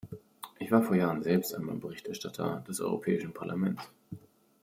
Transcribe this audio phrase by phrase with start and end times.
[0.57, 3.83] Ich war vor Jahren selbst einmal Berichterstatter des Europäischen Parlaments.